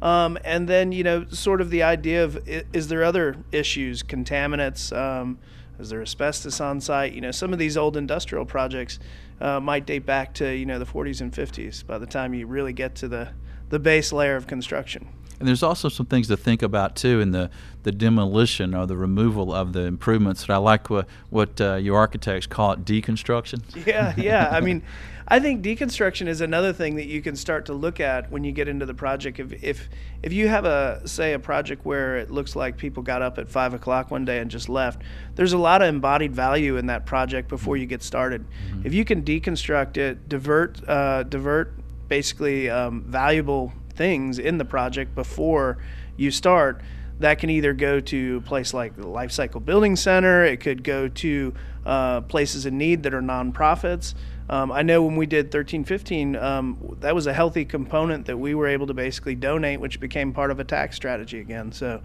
[0.00, 4.96] Um, and then, you know, sort of the idea of is there other issues, contaminants?
[4.96, 5.38] Um,
[5.78, 7.12] is there asbestos on site?
[7.12, 8.98] You know, some of these old industrial projects
[9.40, 11.84] uh, might date back to you know the 40s and 50s.
[11.84, 13.30] By the time you really get to the
[13.70, 15.08] the base layer of construction.
[15.38, 17.50] And there's also some things to think about too in the,
[17.82, 20.46] the demolition or the removal of the improvements.
[20.46, 23.62] That I like what what uh, your architects call it deconstruction.
[23.86, 24.48] Yeah, yeah.
[24.50, 24.82] I mean,
[25.26, 28.52] I think deconstruction is another thing that you can start to look at when you
[28.52, 29.38] get into the project.
[29.38, 29.88] If if
[30.22, 33.48] if you have a say a project where it looks like people got up at
[33.48, 35.02] five o'clock one day and just left,
[35.34, 38.44] there's a lot of embodied value in that project before you get started.
[38.44, 38.86] Mm-hmm.
[38.86, 41.74] If you can deconstruct it, divert uh, divert
[42.08, 45.78] basically um, valuable things in the project before
[46.16, 46.80] you start
[47.20, 50.82] that can either go to a place like the Life Cycle Building Center, it could
[50.82, 51.54] go to
[51.86, 54.14] uh, places in need that are nonprofits.
[54.48, 58.54] Um, I know when we did 1315, um, that was a healthy component that we
[58.54, 61.72] were able to basically donate, which became part of a tax strategy again.
[61.72, 62.02] So,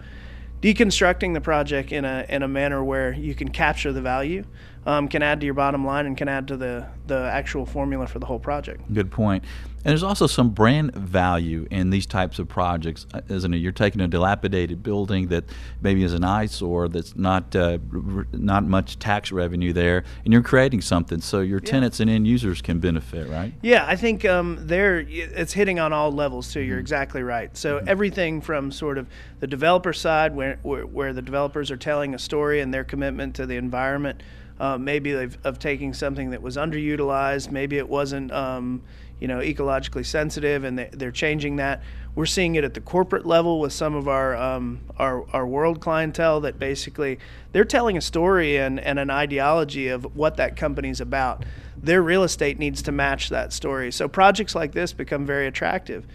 [0.62, 4.44] deconstructing the project in a in a manner where you can capture the value
[4.86, 8.06] um, can add to your bottom line and can add to the the actual formula
[8.06, 8.92] for the whole project.
[8.92, 9.44] Good point.
[9.82, 13.58] And there's also some brand value in these types of projects, uh, isn't it?
[13.58, 15.44] You're taking a dilapidated building that
[15.80, 20.42] maybe is an eyesore that's not uh, r- not much tax revenue there, and you're
[20.42, 21.70] creating something so your yeah.
[21.70, 23.54] tenants and end users can benefit, right?
[23.62, 26.60] Yeah, I think um, there it's hitting on all levels too.
[26.60, 26.80] You're mm-hmm.
[26.80, 27.56] exactly right.
[27.56, 27.88] So mm-hmm.
[27.88, 29.08] everything from sort of
[29.40, 33.34] the developer side, where, where where the developers are telling a story and their commitment
[33.36, 34.22] to the environment.
[34.60, 37.50] Uh, maybe of, of, taking something that was underutilized.
[37.50, 38.82] Maybe it wasn't, um,
[39.18, 41.82] you know, ecologically sensitive, and they, are changing that.
[42.14, 45.80] We're seeing it at the corporate level with some of our um, our, our world
[45.80, 47.18] clientele that basically
[47.52, 51.46] they're telling a story and, and an ideology of what that company's about.
[51.82, 53.90] Their real estate needs to match that story.
[53.90, 56.06] So projects like this become very attractive.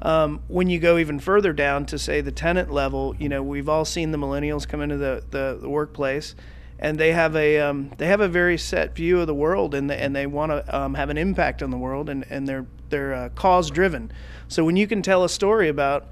[0.00, 3.68] Um, when you go even further down to say the tenant level, you know, we've
[3.68, 6.34] all seen the millennials come into the, the, the workplace
[6.80, 9.88] and they have a um, they have a very set view of the world, and
[9.88, 12.66] the, and they want to um, have an impact on the world, and and they're
[12.88, 14.10] they're uh, cause driven.
[14.48, 16.08] So when you can tell a story about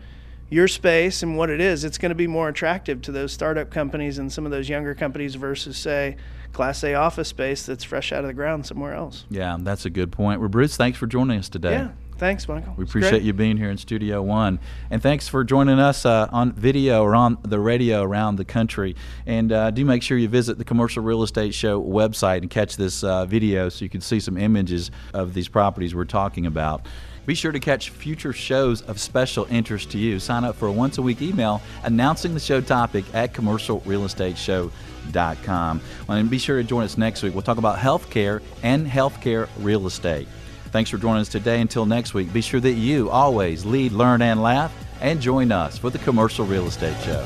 [0.51, 3.71] your space and what it is, it's going to be more attractive to those startup
[3.71, 6.17] companies and some of those younger companies versus say
[6.53, 9.25] Class A office space that's fresh out of the ground somewhere else.
[9.31, 10.41] Yeah, that's a good point.
[10.41, 11.73] Well, Bruce, thanks for joining us today.
[11.73, 11.91] Yeah.
[12.19, 12.75] Thanks, Michael.
[12.77, 14.59] We appreciate you being here in Studio One,
[14.91, 18.97] and thanks for joining us uh, on video or on the radio around the country.
[19.25, 22.77] And uh, do make sure you visit the Commercial Real Estate Show website and catch
[22.77, 26.87] this uh, video so you can see some images of these properties we're talking about.
[27.25, 30.19] Be sure to catch future shows of special interest to you.
[30.19, 35.81] Sign up for a once a week email announcing the show topic at commercialrealestateshow.com.
[36.09, 37.35] And be sure to join us next week.
[37.35, 40.27] We'll talk about healthcare and healthcare real estate.
[40.71, 41.61] Thanks for joining us today.
[41.61, 45.79] Until next week, be sure that you always lead, learn, and laugh, and join us
[45.79, 47.25] for the Commercial Real Estate Show.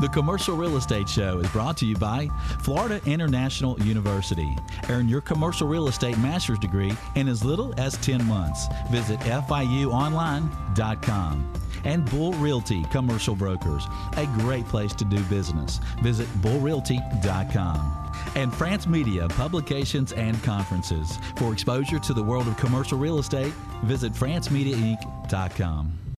[0.00, 2.28] The Commercial Real Estate Show is brought to you by
[2.60, 4.54] Florida International University.
[4.88, 8.68] Earn your commercial real estate master's degree in as little as 10 months.
[8.92, 11.52] Visit FIUonline.com.
[11.84, 15.80] And Bull Realty Commercial Brokers, a great place to do business.
[16.00, 17.97] Visit bullrealty.com
[18.38, 21.18] and France Media Publications and Conferences.
[21.36, 26.07] For exposure to the world of commercial real estate, visit francemediainc.com.